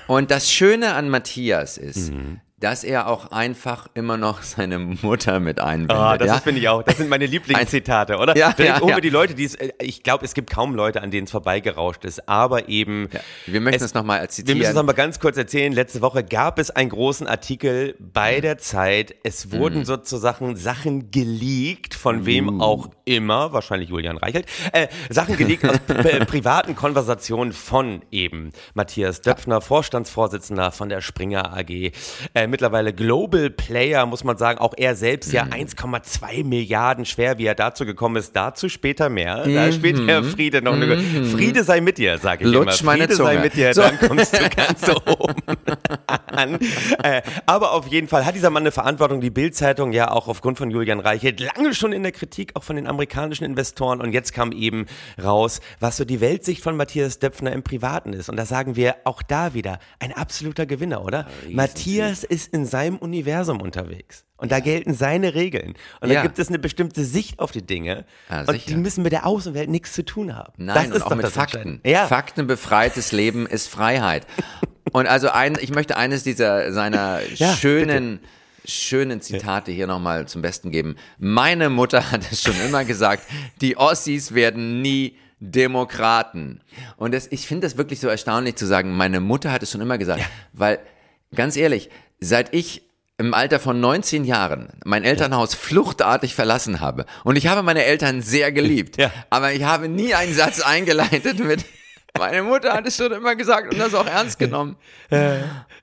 [0.06, 2.40] Und das Schöne an Matthias ist, Mhm.
[2.60, 5.96] Dass er auch einfach immer noch seine Mutter mit einbindet.
[5.96, 6.34] Ah, das ja?
[6.38, 6.82] finde ich auch.
[6.82, 8.36] Das sind meine Lieblingszitate, oder?
[8.36, 9.00] Ja, Vielleicht ja, ja.
[9.00, 12.04] die Leute, die es, äh, ich glaube, es gibt kaum Leute, an denen es vorbeigerauscht
[12.04, 13.08] ist, aber eben.
[13.46, 14.58] Wir möchten es nochmal zitieren.
[14.58, 15.72] Wir müssen es nochmal ganz kurz erzählen.
[15.72, 18.42] Letzte Woche gab es einen großen Artikel bei Mhm.
[18.42, 19.14] der Zeit.
[19.24, 22.26] Es wurden sozusagen Sachen geleakt, von Uh.
[22.26, 25.78] wem auch immer, wahrscheinlich Julian Reichelt, äh, Sachen geleakt aus
[26.26, 31.92] privaten Konversationen von eben Matthias Döpfner, Vorstandsvorsitzender von der Springer AG,
[32.34, 34.58] äh, mittlerweile Global Player, muss man sagen.
[34.58, 38.34] Auch er selbst ja 1,2 Milliarden schwer, wie er dazu gekommen ist.
[38.36, 39.46] Dazu später mehr.
[39.48, 40.98] Da spielt Herr Friede noch eine.
[41.26, 42.92] Friede sei mit dir, sage ich Lutsch immer.
[42.92, 43.28] meine Friede Zunge.
[43.28, 43.82] sei mit dir, So.
[43.82, 45.34] dann kommst du ganz oben
[46.26, 46.58] an.
[47.02, 49.20] Äh, aber auf jeden Fall hat dieser Mann eine Verantwortung.
[49.20, 52.76] Die Bild-Zeitung ja auch aufgrund von Julian Reichelt lange schon in der Kritik, auch von
[52.76, 54.00] den amerikanischen Investoren.
[54.00, 54.86] Und jetzt kam eben
[55.22, 58.28] raus, was so die Weltsicht von Matthias Döpfner im Privaten ist.
[58.28, 61.26] Und da sagen wir auch da wieder, ein absoluter Gewinner, oder?
[61.48, 64.24] Matthias ist in seinem Universum unterwegs.
[64.36, 65.74] Und da gelten seine Regeln.
[66.00, 66.22] Und da Ja.
[66.22, 68.04] gibt es eine bestimmte Sicht auf die Dinge.
[68.30, 70.52] Ja, und die müssen mit der Außenwelt nichts zu tun haben.
[70.56, 71.80] Nein, das und ist auch mit Fakten.
[71.84, 72.06] Ja.
[72.06, 74.26] Faktenbefreites Leben ist Freiheit.
[74.92, 78.20] Und also ein, ich möchte eines dieser seiner Ja, schönen,
[78.64, 80.96] schönen Zitate hier nochmal zum Besten geben.
[81.18, 83.24] Meine Mutter hat es schon immer gesagt,
[83.60, 86.60] die Ossis werden nie Demokraten.
[86.96, 89.80] Und das, ich finde das wirklich so erstaunlich zu sagen, meine Mutter hat es schon
[89.80, 90.22] immer gesagt,
[90.52, 90.78] weil
[91.34, 92.82] ganz ehrlich, seit ich
[93.18, 97.04] im Alter von 19 Jahren mein Elternhaus fluchtartig verlassen habe.
[97.22, 99.10] Und ich habe meine Eltern sehr geliebt, Ja.
[99.28, 101.64] aber ich habe nie einen Satz eingeleitet mit
[102.18, 104.76] meine Mutter hat es schon immer gesagt und das auch ernst genommen.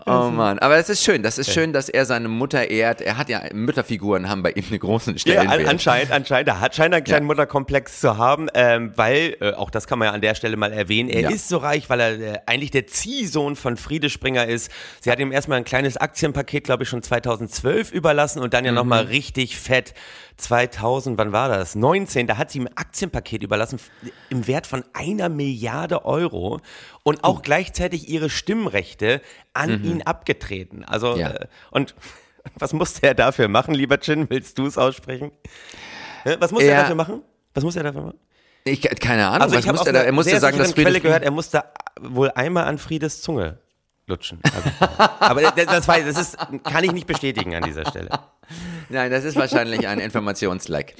[0.05, 3.01] Oh Mann, aber es ist schön, das ist schön, dass er seine Mutter ehrt.
[3.01, 5.59] Er hat ja Mütterfiguren haben bei ihm einen großen Ja, Stellenwert.
[5.61, 6.47] an, anscheinend, anscheinend.
[6.49, 7.27] Er hat scheint einen kleinen Ja.
[7.27, 10.71] Mutterkomplex zu haben, ähm, weil, äh, auch das kann man ja an der Stelle mal
[10.71, 11.29] erwähnen, er Ja.
[11.29, 14.71] ist so reich, weil er äh, eigentlich der Ziehsohn von Friede Springer ist.
[15.01, 18.71] Sie hat ihm erstmal ein kleines Aktienpaket, glaube ich, schon 2012 überlassen und dann ja
[18.71, 19.09] nochmal Mhm.
[19.09, 19.93] richtig fett
[20.37, 21.73] 2000, wann war das?
[21.75, 23.79] 19, da hat sie ihm ein Aktienpaket überlassen
[24.29, 27.19] im Wert von einer Milliarde Euro und Oh.
[27.23, 29.21] auch gleichzeitig ihre Stimmrechte
[29.53, 30.83] an ihn abgetreten.
[30.85, 31.19] Also, Mhm.
[31.19, 31.29] Ja.
[31.31, 31.95] äh, und
[32.55, 34.29] was musste er dafür machen, lieber Chin?
[34.29, 35.31] Willst du es aussprechen?
[36.39, 37.21] Was muss er, Er- dafür machen?
[37.53, 38.19] Was muss er dafür machen?
[38.65, 40.01] Ich, keine Ahnung, Also ich habe musste er da?
[40.01, 41.63] Er musste sehr sagen, dass Quelle gehört, er musste
[42.01, 43.59] wohl einmal an Friedes Zunge
[44.07, 44.39] lutschen.
[45.19, 48.09] Aber das, das, weiß, das ist, kann ich nicht bestätigen an dieser Stelle.
[48.89, 50.95] Nein, das ist wahrscheinlich ein Informationsleck.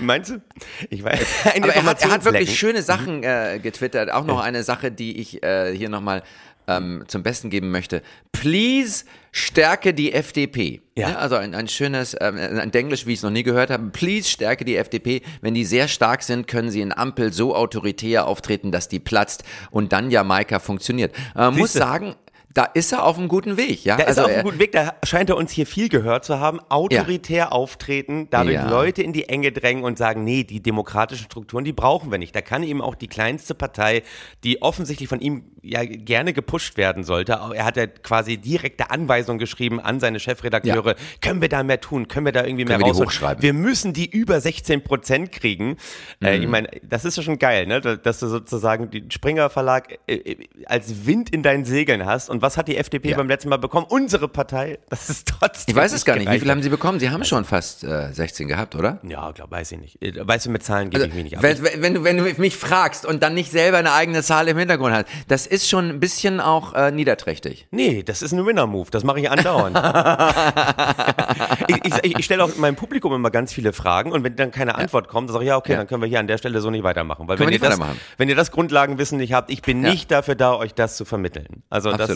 [0.00, 0.42] Meinst du?
[0.90, 1.46] Ich weiß.
[1.54, 4.10] Ein Aber er hat, er hat wirklich schöne Sachen äh, getwittert.
[4.10, 6.22] Auch noch eine Sache, die ich äh, hier nochmal
[6.70, 8.02] ähm, zum Besten geben möchte.
[8.32, 10.82] Please stärke die FDP.
[10.96, 11.16] Ja.
[11.16, 13.88] also ein, ein schönes, ähm, ein Denglisch, wie ich es noch nie gehört habe.
[13.90, 15.22] Please stärke die FDP.
[15.40, 19.44] Wenn die sehr stark sind, können sie in Ampel so autoritär auftreten, dass die platzt
[19.70, 21.14] und dann Jamaika funktioniert.
[21.36, 22.16] Äh, muss sagen,
[22.52, 23.84] da ist er auf einem guten Weg.
[23.84, 23.96] Ja?
[23.96, 26.24] Da ist also er auf einem guten Weg, da scheint er uns hier viel gehört
[26.24, 26.58] zu haben.
[26.68, 28.68] Autoritär auftreten, dadurch Ja.
[28.68, 32.34] Leute in die Enge drängen und sagen, nee, die demokratischen Strukturen, die brauchen wir nicht.
[32.34, 34.02] Da kann eben auch die kleinste Partei,
[34.42, 39.38] die offensichtlich von ihm ja gerne gepusht werden sollte, er hat ja quasi direkte Anweisungen
[39.38, 42.88] geschrieben an seine Chefredakteure, können wir da mehr tun, können wir da irgendwie mehr Können
[42.88, 43.42] wir die rausholen?
[43.42, 45.76] Wir müssen die über 16 Prozent kriegen.
[46.22, 46.42] Äh, Mhm.
[46.42, 47.80] ich meine, das ist ja schon geil, ne?
[47.80, 52.30] dass du sozusagen den Springer Verlag äh, äh, als Wind in deinen Segeln hast.
[52.30, 53.16] Und was hat die FDP Ja.
[53.16, 53.86] beim letzten Mal bekommen?
[53.88, 54.78] Unsere Partei.
[54.88, 55.72] Das ist trotzdem.
[55.72, 56.30] ich weiß es gar nicht.
[56.30, 57.00] Wie viel haben sie bekommen?
[57.00, 58.98] Sie haben schon fast äh, 16 gehabt, oder?
[59.02, 60.02] Ja, glaub, weiß ich nicht.
[60.02, 61.44] Äh, Weißt du, mit Zahlen gebe ich mich nicht ab.
[61.44, 64.48] Also, Wenn, wenn, du, wenn du mich fragst und dann nicht selber eine eigene Zahl
[64.48, 67.66] im Hintergrund hast, das ist schon ein bisschen auch äh, niederträchtig.
[67.70, 68.90] Nee, das ist ein Winner-Move.
[68.90, 69.76] Das mache ich andauernd.
[71.68, 74.74] ich ich, ich stelle auch meinem Publikum immer ganz viele Fragen und wenn dann keine
[74.76, 75.78] Antwort kommt, dann sage ich, ja, okay, Ja.
[75.78, 77.28] dann können wir hier an der Stelle so nicht weitermachen.
[77.28, 79.90] Weil Können wenn wir ihr, das, wenn ihr das Grundlagenwissen nicht habt, ich bin Ja.
[79.90, 81.62] nicht dafür da, euch das zu vermitteln.
[81.70, 82.10] Also das,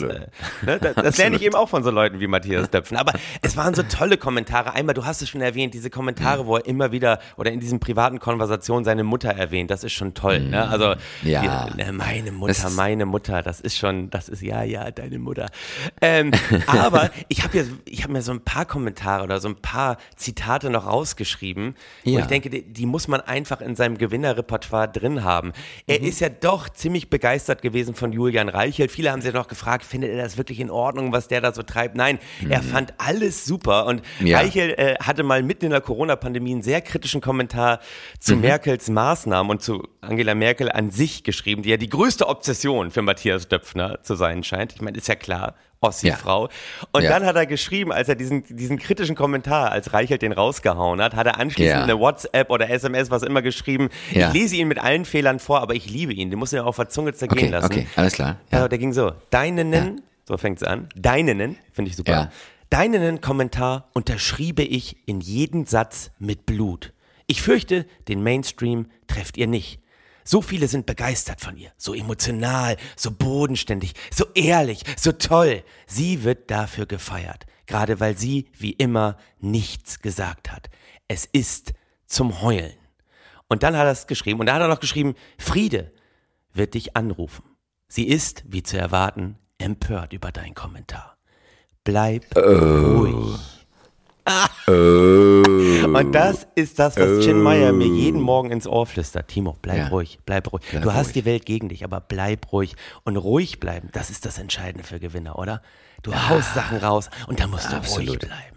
[0.65, 2.97] Ne, das, das lerne ich eben auch von so Leuten wie Matthias Döpfen.
[2.97, 4.73] Aber es waren so tolle Kommentare.
[4.73, 6.47] Einmal, du hast es schon erwähnt, diese Kommentare, Mhm.
[6.47, 10.13] wo er immer wieder oder in diesen privaten Konversationen seine Mutter erwähnt, das ist schon
[10.13, 10.39] toll.
[10.39, 10.67] Ne?
[10.67, 11.29] Also Mhm.
[11.29, 11.67] Ja.
[11.69, 15.47] die, ne, meine Mutter, meine Mutter, das ist schon, das ist ja, ja, deine Mutter.
[16.01, 16.31] Ähm,
[16.67, 20.85] aber ich habe habe mir so ein paar Kommentare oder so ein paar Zitate noch
[20.85, 22.19] rausgeschrieben, Ja.
[22.19, 25.53] ich denke, die, die muss man einfach in seinem Gewinnerrepertoire drin haben.
[25.87, 28.91] Er ist ja doch ziemlich begeistert gewesen von Julian Reichelt.
[28.91, 31.63] Viele haben sich noch gefragt, findet er das wirklich in Ordnung, was der da so
[31.63, 31.95] treibt?
[31.95, 34.39] Nein, er fand alles super und Ja.
[34.39, 37.79] Reichelt äh, hatte mal mitten in der Corona-Pandemie einen sehr kritischen Kommentar
[38.19, 42.91] zu Merkels Maßnahmen und zu Angela Merkel an sich geschrieben, die ja die größte Obsession
[42.91, 44.73] für Matthias Döpfner zu sein scheint.
[44.73, 45.55] Ich meine, ist ja klar.
[45.87, 46.49] Ossi-Frau.
[46.91, 47.09] Und Ja.
[47.11, 51.15] dann hat er geschrieben, als er diesen, diesen kritischen Kommentar, als Reichelt den rausgehauen hat,
[51.15, 51.83] hat er anschließend Ja.
[51.83, 53.89] eine WhatsApp oder SMS, was immer geschrieben.
[54.11, 54.27] Ja.
[54.29, 56.29] Ich lese ihn mit allen Fehlern vor, aber ich liebe ihn.
[56.29, 57.65] Den muss er auf der Zunge zergehen Okay, lassen.
[57.65, 58.37] okay, alles klar.
[58.51, 58.59] Ja.
[58.59, 58.67] Ja.
[58.67, 59.11] der ging so.
[59.29, 60.89] Deinenen, so fängt's an.
[60.95, 62.11] Deinenen, finde ich super.
[62.11, 62.31] Ja.
[62.69, 66.93] Deinenen Kommentar unterschriebe ich in jeden Satz mit Blut.
[67.27, 69.79] Ich fürchte, den Mainstream trefft ihr nicht.
[70.27, 75.63] So viele sind begeistert von ihr, so emotional, so bodenständig, so ehrlich, so toll.
[75.85, 80.69] Sie wird dafür gefeiert, gerade weil sie, wie immer, nichts gesagt hat.
[81.07, 81.73] Es ist
[82.07, 82.73] zum Heulen.
[83.47, 85.93] Und dann hat er es geschrieben, und da hat er noch geschrieben, Friede
[86.53, 87.43] wird dich anrufen.
[87.87, 91.17] Sie ist, wie zu erwarten, empört über deinen Kommentar.
[91.83, 93.54] bleib ruhig.
[94.67, 99.27] Und das ist das, was Chin Meyer mir jeden Morgen ins Ohr flüstert.
[99.27, 99.87] Timo, bleib Ja.
[99.89, 100.63] ruhig, bleib ruhig.
[100.71, 101.13] Bleib du hast ruhig.
[101.13, 102.75] die Welt gegen dich, aber bleib ruhig.
[103.03, 105.61] Und ruhig bleiben, das ist das Entscheidende für Gewinner, oder?
[106.01, 108.19] Du haust Sachen raus und dann musst du ruhig Absolut.
[108.19, 108.54] bleiben.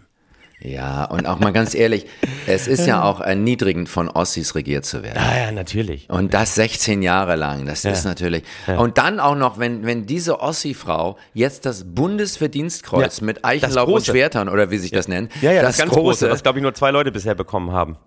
[0.61, 2.05] Ja, und auch mal ganz ehrlich,
[2.45, 5.17] es ist ja auch erniedrigend, von Ossis regiert zu werden.
[5.17, 6.09] Ah ja, natürlich.
[6.09, 8.43] Und das 16 Jahre lang, das ist natürlich.
[8.77, 13.87] Und dann auch noch, wenn, wenn diese Ossi-Frau jetzt das Bundesverdienstkreuz Ja, mit das Eichenlaub
[13.89, 14.05] und.
[14.05, 16.59] Schwertern oder wie sich das nennt, Ja, ja, das, das, ganz große, große, was glaube
[16.59, 17.97] ich nur zwei Leute bisher bekommen haben.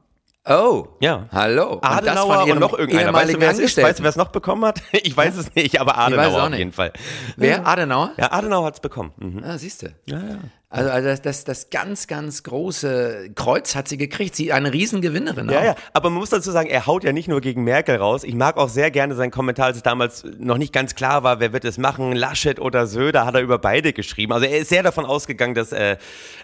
[0.47, 1.29] oh, Ja.
[1.33, 1.75] hallo.
[1.75, 3.15] Und das Adenauer und noch irgendeiner.
[3.15, 3.59] Weißt du, wer es ist?
[3.61, 3.88] Angestellten.
[3.88, 4.83] Weißt du, wer es noch bekommen hat?
[4.93, 6.93] Ich weiß es nicht, aber Adenauer auf jeden Fall.
[7.37, 7.67] Wer?
[7.67, 8.12] Adenauer?
[8.19, 9.12] Ja, Adenauer hat es bekommen.
[9.19, 9.43] Mhm.
[9.43, 9.87] Ah, siehst du.
[10.07, 10.38] Ja, ja.
[10.72, 14.35] Also, also das, das, das ganz, ganz große Kreuz hat sie gekriegt.
[14.35, 15.50] Sie eine Riesengewinnerin.
[15.50, 15.64] Ja, auch.
[15.64, 18.24] ja, aber man muss dazu sagen, er haut ja nicht nur gegen Merkel raus.
[18.24, 21.40] Ich mag auch sehr gerne seinen Kommentar, als es damals noch nicht ganz klar war,
[21.40, 24.32] wer wird es machen, Laschet oder Söder, hat er über beide geschrieben.
[24.32, 25.98] Also er ist sehr davon ausgegangen, dass, äh,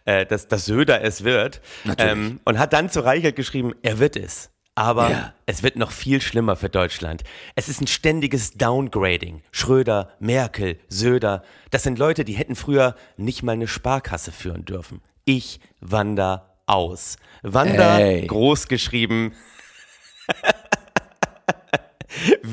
[0.04, 1.62] äh, dass, dass Söder es wird.
[1.84, 2.12] Natürlich.
[2.12, 4.50] Ähm, und hat dann zu Reichelt geschrieben, er wird es.
[4.78, 5.32] Aber Ja.
[5.44, 7.24] es wird noch viel schlimmer für Deutschland.
[7.56, 9.42] Es ist ein ständiges Downgrading.
[9.50, 15.02] Schröder, Merkel, Söder, das sind Leute, die hätten früher nicht mal eine Sparkasse führen dürfen.
[15.24, 17.16] Ich wander aus.
[17.42, 19.34] Wander, groß geschrieben.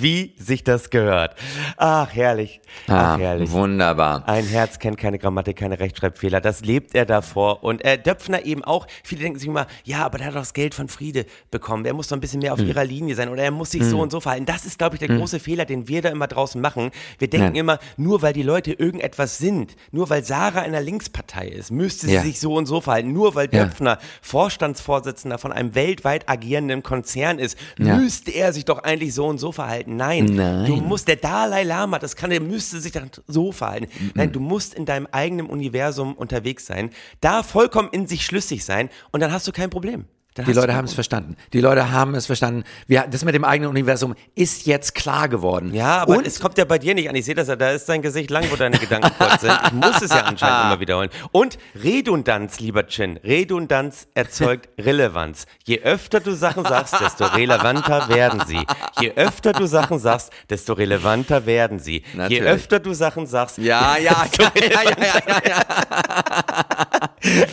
[0.02, 1.36] Wie sich das gehört.
[1.78, 2.60] Ach, herrlich.
[2.88, 3.52] Ach, Ah, herrlich.
[3.52, 4.28] wunderbar.
[4.28, 6.42] Ein Herz kennt keine Grammatik, keine Rechtschreibfehler.
[6.42, 7.64] Das lebt er davor.
[7.64, 8.88] Und äh, Döpfner eben auch.
[9.04, 11.84] Viele denken sich immer, ja, aber der hat doch das Geld von Friede bekommen.
[11.84, 12.62] Der muss doch ein bisschen mehr Hm.
[12.62, 14.46] auf ihrer Linie sein oder er muss sich so und so verhalten.
[14.46, 16.92] Das ist, glaube ich, der große Fehler, den wir da immer draußen machen.
[17.20, 17.60] Wir denken Ja.
[17.62, 22.08] immer, nur weil die Leute irgendetwas sind, nur weil Sarah in einer Linkspartei ist, müsste
[22.08, 22.22] sie Ja.
[22.22, 23.14] sich so und so verhalten.
[23.14, 23.66] Nur weil Ja.
[23.66, 27.96] Döpfner Vorstandsvorsitzender von einem weltweit agierenden Konzern ist, Ja.
[27.98, 29.85] müsste er sich doch eigentlich so und so verhalten.
[29.88, 30.66] Nein, Nein.
[30.66, 33.88] du musst, der Dalai Lama, das kann, der müsste sich dann so verhalten.
[34.14, 36.90] Nein, du musst in deinem eigenen Universum unterwegs sein,
[37.22, 40.06] da vollkommen in sich schlüssig sein und dann hast du kein Problem.
[40.36, 41.38] Dann Die du Leute haben es verstanden.
[41.54, 42.66] Die Leute haben es verstanden.
[42.88, 45.74] Wir, das mit dem eigenen Universum ist jetzt klar geworden.
[45.74, 47.16] Ja, aber Und es kommt ja bei dir nicht an.
[47.16, 49.58] Ich sehe das ja, da ist dein Gesicht lang, wo deine Gedanken kurz sind.
[49.68, 51.10] Ich muss es ja anscheinend immer wiederholen.
[51.32, 53.18] Und Redundanz, lieber Chin.
[53.24, 55.46] Redundanz erzeugt Relevanz.
[55.64, 58.66] Je öfter du Sachen sagst, desto relevanter werden sie.
[59.00, 62.04] Je öfter du Sachen sagst, desto relevanter werden sie.
[62.14, 62.44] Natürlich.
[62.44, 65.62] Je öfter du Sachen sagst, ja, ja, ja, ja, ja, ja, ja.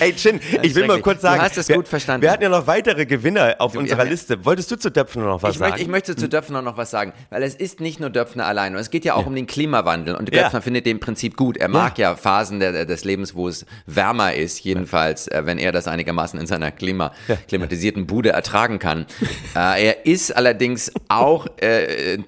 [0.01, 2.23] Ey, Chin, ich will mal kurz Du sagen, hast es gut verstanden.
[2.23, 4.11] wir hatten ja noch weitere Gewinner auf unserer ja.
[4.11, 4.45] Liste.
[4.45, 5.71] Wolltest du zu Döpfen noch was Ich sagen?
[5.71, 8.75] möchte, ich möchte zu Döpfner noch was sagen, weil es ist nicht nur Döpfner allein,
[8.75, 10.45] und es geht ja auch um den Klimawandel und Ja.
[10.45, 11.57] Döpfner findet den Prinzip gut.
[11.59, 15.73] Er mag ja, Phasen der, des Lebens, wo es wärmer ist, jedenfalls, äh, wenn er
[15.73, 17.13] das einigermaßen in seiner Klima,
[17.49, 19.07] klimatisierten Bude ertragen kann.
[19.55, 22.19] äh, er ist allerdings auch, äh,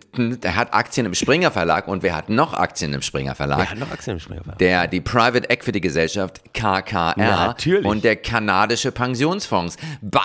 [0.43, 3.59] er hat Aktien im Springer Verlag und wer hat noch Aktien im Springer Verlag?
[3.59, 4.43] Wer hat noch Aktien im Springer?
[4.61, 7.87] Der, die Private Equity Gesellschaft KKR Natürlich.
[7.87, 9.77] und der kanadische Pensionsfonds.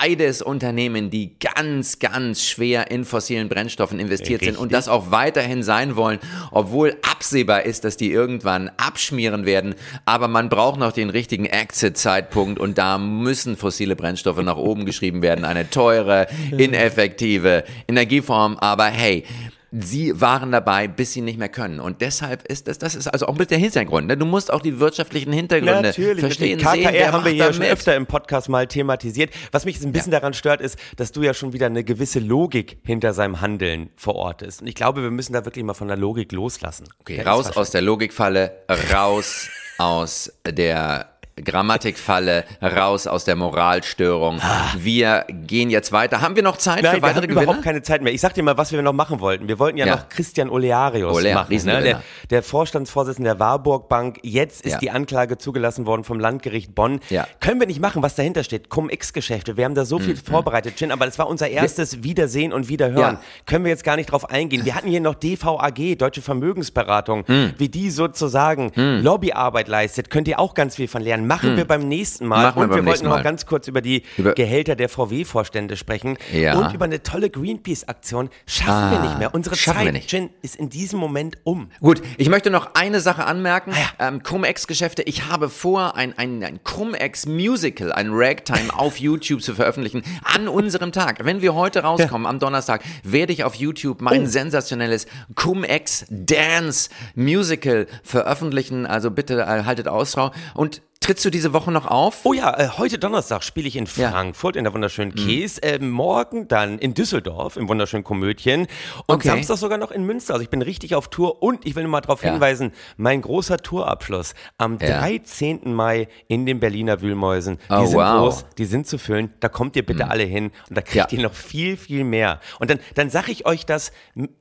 [0.09, 4.77] Beides Unternehmen, die ganz, ganz schwer in fossilen Brennstoffen investiert sind und Richtig.
[4.77, 6.17] das auch weiterhin sein wollen,
[6.49, 9.75] obwohl absehbar ist, dass die irgendwann abschmieren werden.
[10.05, 15.21] Aber man braucht noch den richtigen Exit-Zeitpunkt und da müssen fossile Brennstoffe nach oben geschrieben
[15.21, 15.45] werden.
[15.45, 16.25] Eine teure,
[16.57, 18.57] ineffektive Energieform.
[18.57, 19.25] Aber hey,
[19.71, 21.79] Sie waren dabei, bis sie nicht mehr können.
[21.79, 24.07] Und deshalb ist das, das ist also auch mit der Hintergrund.
[24.07, 24.17] Ne?
[24.17, 26.59] Du musst auch die wirtschaftlichen Hintergründe Natürlich, verstehen.
[26.59, 26.85] natürlich.
[26.85, 29.31] KKR sehen, wer haben wir hier da schon öfter im Podcast mal thematisiert.
[29.51, 32.77] Was mich ein bisschen daran stört, ist, dass du ja schon wieder eine gewisse Logik
[32.83, 34.61] hinter seinem Handeln verortest.
[34.61, 36.87] Und ich glaube, wir müssen da wirklich mal von der Logik loslassen.
[37.01, 38.51] Okay, Der raus aus der Logikfalle,
[38.91, 41.09] raus aus der
[41.43, 44.39] Grammatikfalle, raus aus der Moralstörung.
[44.77, 46.21] Wir gehen jetzt weiter.
[46.21, 47.41] Haben wir noch Zeit Nein, für wir weitere haben Gewinner?
[47.43, 48.13] überhaupt keine Zeit mehr.
[48.13, 49.47] Ich sag dir mal, was wir noch machen wollten.
[49.47, 49.95] Wir wollten ja, Ja.
[49.97, 51.55] noch Christian Olearius Ole, machen.
[51.65, 51.81] Ne?
[51.81, 54.19] Der, der Vorstandsvorsitzende der Warburg Bank.
[54.23, 54.77] Jetzt ist Ja.
[54.79, 56.99] die Anklage zugelassen worden vom Landgericht Bonn.
[57.09, 57.27] Ja.
[57.39, 58.69] Können wir nicht machen, was dahinter steht.
[58.69, 59.57] Cum-Ex-Geschäfte.
[59.57, 63.17] Wir haben da so viel vorbereitet, Chin, aber das war unser erstes Wiedersehen und Wiederhören.
[63.45, 64.65] Können wir jetzt gar nicht drauf eingehen.
[64.65, 67.53] Wir hatten hier noch DVAG, Deutsche Vermögensberatung, Hm.
[67.57, 70.09] wie die sozusagen Lobbyarbeit leistet.
[70.09, 71.27] Könnt ihr auch ganz viel von lernen.
[71.29, 72.37] Machen wir beim nächsten Mal.
[72.37, 72.43] Hm.
[72.43, 73.21] Machen wir und wir beim wollten noch Mal.
[73.23, 76.57] ganz kurz über die Über- Gehälter der VW-Vorstände sprechen Ja.
[76.57, 78.29] und über eine tolle Greenpeace-Aktion.
[78.47, 79.31] Schaffen wir Ah, nicht mehr.
[79.33, 80.11] Unsere wir Zeit.
[80.11, 81.69] Jen, ist in diesem Moment um.
[81.81, 83.73] Gut, ich möchte noch eine Sache anmerken.
[83.99, 85.03] Ah, Ähm, Cum-Ex-Geschäfte.
[85.03, 90.91] Ich habe vor, ein, ein, ein Cum-Ex-Musical, ein Ragtime auf YouTube zu veröffentlichen an unserem
[90.91, 91.23] Tag.
[91.25, 94.25] Wenn wir heute rauskommen, am Donnerstag, werde ich auf YouTube mein Oh.
[94.25, 98.85] sensationelles Cum-Ex-Dance-Musical veröffentlichen.
[98.85, 102.19] Also bitte äh, haltet Ausschau und trittst du diese Woche noch auf?
[102.23, 104.11] Oh ja, äh, heute Donnerstag spiele ich in Ja.
[104.11, 105.57] Frankfurt in der wunderschönen Käs.
[105.57, 108.67] Äh, morgen dann in Düsseldorf im wunderschönen Komödien.
[109.07, 109.29] Und Okay.
[109.29, 110.33] Samstag sogar noch in Münster.
[110.35, 111.41] Also ich bin richtig auf Tour.
[111.41, 112.29] Und ich will nur mal darauf Ja.
[112.31, 114.99] hinweisen, mein großer Tourabschluss am Ja.
[114.99, 115.73] 13.
[115.73, 117.57] Mai in den Berliner Wühlmäusen.
[117.57, 118.13] Die Oh, sind wow.
[118.13, 118.19] Mhm.
[118.19, 119.33] groß, die sind zu füllen.
[119.39, 121.17] Da kommt ihr bitte alle hin und da kriegt Ja.
[121.17, 122.39] ihr noch viel, viel mehr.
[122.59, 123.91] Und dann, dann sage ich euch das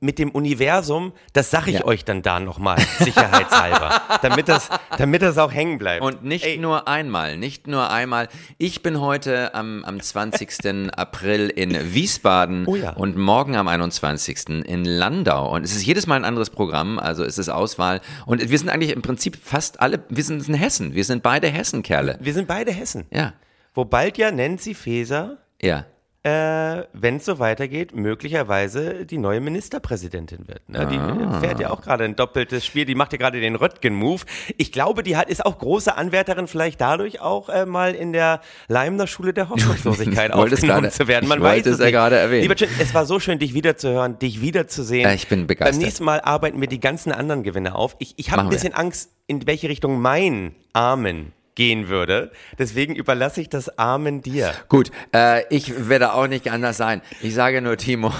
[0.01, 1.85] mit dem Universum, das sage ich Ja.
[1.85, 6.03] euch dann da nochmal, sicherheitshalber, damit das, damit das auch hängen bleibt.
[6.03, 8.27] Und nicht Ey, nur einmal, nicht nur einmal.
[8.57, 10.91] Ich bin heute am, am 20.
[10.95, 12.91] April in Wiesbaden Oh ja.
[12.91, 14.49] und morgen am 21.
[14.65, 15.51] in Landau.
[15.53, 18.01] Und es ist jedes Mal ein anderes Programm, also es ist Auswahl.
[18.25, 20.93] Und wir sind eigentlich im Prinzip fast alle, wir sind in Hessen.
[20.93, 22.17] Wir sind beide Hessenkerle.
[22.21, 23.05] Wir sind beide Hessen.
[23.11, 23.33] Ja,
[23.73, 25.85] Wo bald ja Nancy Faeser, ja.
[26.23, 30.67] Äh, wenn es so weitergeht, möglicherweise die neue Ministerpräsidentin wird.
[30.67, 30.85] Ne?
[30.87, 31.39] Die Ah.
[31.39, 34.23] fährt ja auch gerade ein doppeltes Spiel, die macht ja gerade den Röttgen-Move.
[34.57, 38.41] Ich glaube, die hat, ist auch große Anwärterin, vielleicht dadurch auch äh, mal in der
[38.67, 41.29] Leimner Schule der Hoffnungslosigkeit aufgenommen gerade- zu werden.
[41.29, 42.41] Man weiß es es ja gerade erwähnen.
[42.41, 45.07] Lieber Jim, es war so schön, dich wiederzuhören, dich wiederzusehen.
[45.09, 45.75] Äh, ich bin begeistert.
[45.75, 47.95] Beim nächsten Mal arbeiten wir die ganzen anderen Gewinne auf.
[47.99, 52.31] Ich, ich habe ein bisschen Angst, in welche Richtung mein Amen gehen würde.
[52.57, 54.53] Deswegen überlasse ich das Amen dir.
[54.69, 57.01] Gut, äh, ich werde auch nicht anders sein.
[57.21, 58.13] Ich sage nur, Timo,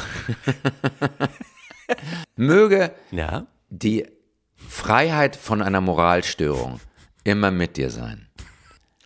[2.36, 3.48] möge Ja?
[3.70, 4.06] die
[4.56, 6.80] Freiheit von einer Moralstörung
[7.24, 8.28] immer mit dir sein.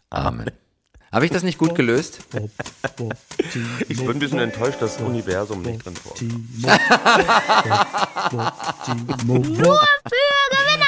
[0.10, 0.52] Amen.
[1.12, 2.22] Habe ich das nicht gut gelöst?
[3.88, 6.24] Ich bin ein bisschen enttäuscht, dass das Universum nicht drin vorkommt.
[9.26, 10.83] Nur für